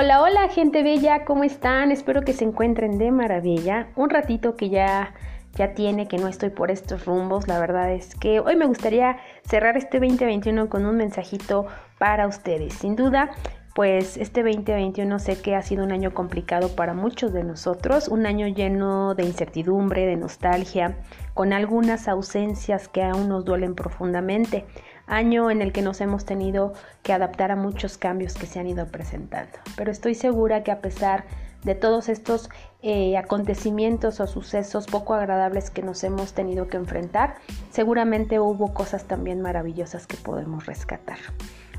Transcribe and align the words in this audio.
Hola, 0.00 0.22
hola 0.22 0.48
gente 0.48 0.84
bella, 0.84 1.24
¿cómo 1.24 1.42
están? 1.42 1.90
Espero 1.90 2.22
que 2.22 2.32
se 2.32 2.44
encuentren 2.44 2.98
de 2.98 3.10
maravilla. 3.10 3.88
Un 3.96 4.10
ratito 4.10 4.54
que 4.54 4.68
ya 4.68 5.12
ya 5.56 5.74
tiene 5.74 6.06
que 6.06 6.18
no 6.18 6.28
estoy 6.28 6.50
por 6.50 6.70
estos 6.70 7.04
rumbos. 7.04 7.48
La 7.48 7.58
verdad 7.58 7.90
es 7.90 8.14
que 8.14 8.38
hoy 8.38 8.54
me 8.54 8.66
gustaría 8.66 9.16
cerrar 9.42 9.76
este 9.76 9.98
2021 9.98 10.68
con 10.68 10.86
un 10.86 10.96
mensajito 10.96 11.66
para 11.98 12.28
ustedes. 12.28 12.74
Sin 12.74 12.94
duda, 12.94 13.30
pues 13.78 14.16
este 14.16 14.42
2021 14.42 15.20
sé 15.20 15.40
que 15.40 15.54
ha 15.54 15.62
sido 15.62 15.84
un 15.84 15.92
año 15.92 16.12
complicado 16.12 16.74
para 16.74 16.94
muchos 16.94 17.32
de 17.32 17.44
nosotros, 17.44 18.08
un 18.08 18.26
año 18.26 18.48
lleno 18.48 19.14
de 19.14 19.22
incertidumbre, 19.22 20.04
de 20.04 20.16
nostalgia, 20.16 20.96
con 21.32 21.52
algunas 21.52 22.08
ausencias 22.08 22.88
que 22.88 23.04
aún 23.04 23.28
nos 23.28 23.44
duelen 23.44 23.76
profundamente 23.76 24.64
año 25.06 25.48
en 25.48 25.62
el 25.62 25.72
que 25.72 25.82
nos 25.82 26.00
hemos 26.00 26.24
tenido 26.24 26.72
que 27.04 27.12
adaptar 27.12 27.52
a 27.52 27.54
muchos 27.54 27.98
cambios 27.98 28.34
que 28.34 28.46
se 28.46 28.58
han 28.58 28.66
ido 28.66 28.84
presentando. 28.88 29.56
Pero 29.76 29.92
estoy 29.92 30.16
segura 30.16 30.64
que 30.64 30.72
a 30.72 30.80
pesar 30.80 31.26
de 31.62 31.76
todos 31.76 32.08
estos 32.08 32.50
eh, 32.82 33.16
acontecimientos 33.16 34.18
o 34.18 34.26
sucesos 34.26 34.88
poco 34.88 35.14
agradables 35.14 35.70
que 35.70 35.82
nos 35.82 36.02
hemos 36.02 36.32
tenido 36.32 36.66
que 36.66 36.78
enfrentar, 36.78 37.36
seguramente 37.70 38.40
hubo 38.40 38.74
cosas 38.74 39.04
también 39.04 39.40
maravillosas 39.40 40.08
que 40.08 40.16
podemos 40.16 40.66
rescatar. 40.66 41.18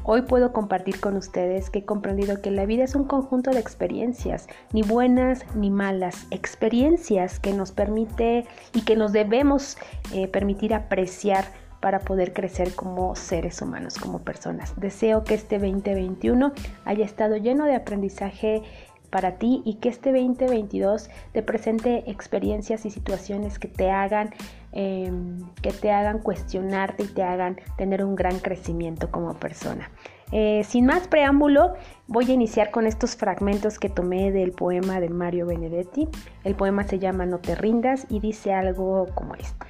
Hoy 0.03 0.23
puedo 0.23 0.53
compartir 0.53 0.99
con 0.99 1.17
ustedes 1.17 1.70
que 1.70 1.80
he 1.80 1.85
comprendido 1.85 2.41
que 2.41 2.52
la 2.52 2.66
vida 2.66 2.84
es 2.84 2.95
un 2.95 3.03
conjunto 3.03 3.52
de 3.52 3.59
experiencias, 3.59 4.48
ni 4.71 4.81
buenas 4.81 5.45
ni 5.55 5.70
malas, 5.70 6.26
experiencias 6.31 7.40
que 7.40 7.53
nos 7.53 7.71
permite 7.71 8.45
y 8.73 8.81
que 8.81 8.95
nos 8.95 9.12
debemos 9.12 9.77
eh, 10.13 10.27
permitir 10.27 10.73
apreciar 10.73 11.45
para 11.80 11.99
poder 11.99 12.34
crecer 12.34 12.76
como 12.76 13.16
seres 13.16 13.62
humanos, 13.62 13.98
como 13.98 14.20
personas. 14.20 14.73
Deseo 14.77 15.23
que 15.23 15.34
este 15.34 15.60
2021 15.60 16.51
haya 16.85 17.05
estado 17.05 17.38
lleno 17.38 17.66
de 17.66 17.76
aprendizaje 17.76 18.63
para 19.10 19.38
ti 19.38 19.62
y 19.65 19.76
que 19.76 19.90
este 19.90 20.12
2022 20.12 21.10
te 21.32 21.43
presente 21.43 22.10
experiencias 22.10 22.85
y 22.85 22.90
situaciones 22.90 23.60
que 23.60 23.68
te 23.68 23.91
hagan 23.91 24.29
em, 24.71 25.40
que 25.62 25.71
te 25.71 25.91
hagan 25.91 26.20
cuestionarte 26.20 27.04
y 27.04 27.07
te 27.07 27.24
hagan 27.24 27.57
tener 27.77 28.04
un 28.04 28.16
gran 28.16 28.40
crecimiento 28.40 29.10
como 29.10 29.34
persona. 29.34 29.90
Eh, 30.32 30.63
sin 30.63 30.85
más 30.85 31.07
preámbulo, 31.07 31.74
voy 32.07 32.29
a 32.29 32.34
iniciar 32.34 32.70
con 32.70 32.85
estos 32.85 33.16
fragmentos 33.16 33.79
que 33.79 33.90
tomé 33.90 34.32
del 34.32 34.51
poema 34.51 34.99
de 34.99 35.10
Mario 35.10 35.48
Benedetti. 35.48 36.07
El 36.44 36.55
poema 36.55 36.84
se 36.84 36.99
llama 36.99 37.26
No 37.26 37.40
te 37.40 37.55
rindas 37.55 38.05
y 38.10 38.20
dice 38.20 38.54
algo 38.54 39.07
como 39.16 39.35
esto. 39.35 39.66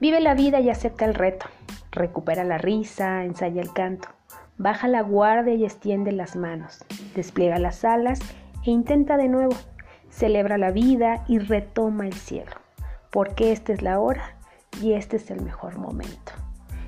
Vive 0.00 0.20
la 0.20 0.34
vida 0.34 0.60
y 0.60 0.68
acepta 0.68 1.04
el 1.04 1.14
reto. 1.14 1.46
Recupera 1.92 2.44
la 2.44 2.58
risa, 2.58 3.24
ensaya 3.24 3.62
el 3.62 3.72
canto. 3.72 4.08
Baja 4.62 4.86
la 4.86 5.02
guardia 5.02 5.54
y 5.54 5.64
extiende 5.64 6.12
las 6.12 6.36
manos. 6.36 6.84
Despliega 7.16 7.58
las 7.58 7.84
alas 7.84 8.20
e 8.64 8.70
intenta 8.70 9.16
de 9.16 9.26
nuevo. 9.26 9.56
Celebra 10.08 10.56
la 10.56 10.70
vida 10.70 11.24
y 11.26 11.40
retoma 11.40 12.06
el 12.06 12.12
cielo. 12.12 12.52
Porque 13.10 13.50
esta 13.50 13.72
es 13.72 13.82
la 13.82 13.98
hora 13.98 14.36
y 14.80 14.92
este 14.92 15.16
es 15.16 15.32
el 15.32 15.40
mejor 15.40 15.78
momento. 15.78 16.30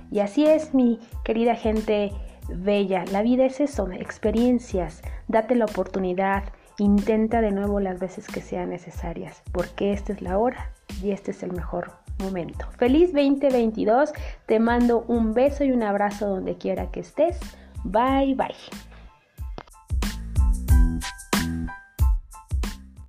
Y 0.09 0.21
así 0.21 0.47
es, 0.47 0.73
mi 0.73 1.01
querida 1.25 1.57
gente 1.57 2.13
bella. 2.49 3.07
La 3.11 3.23
vida 3.23 3.45
es 3.45 3.59
eso, 3.59 3.91
experiencias. 3.91 5.03
Date 5.27 5.57
la 5.57 5.65
oportunidad. 5.65 6.45
Intenta 6.79 7.41
de 7.41 7.51
nuevo 7.51 7.81
las 7.81 7.99
veces 7.99 8.29
que 8.29 8.41
sean 8.41 8.71
necesarias. 8.71 9.43
Porque 9.51 9.93
esta 9.93 10.13
es 10.13 10.23
la 10.23 10.39
hora 10.39 10.71
y 11.03 11.11
este 11.11 11.33
es 11.33 11.43
el 11.43 11.53
mejor 11.53 11.87
momento 11.87 12.05
momento. 12.19 12.67
Feliz 12.79 13.13
2022, 13.13 14.13
te 14.47 14.61
mando 14.61 15.05
un 15.09 15.35
beso 15.35 15.65
y 15.65 15.73
un 15.73 15.83
abrazo 15.83 16.29
donde 16.29 16.57
quiera 16.57 16.91
que 16.91 17.01
estés. 17.01 17.39
Bye 17.85 18.35
bye. 18.35 18.55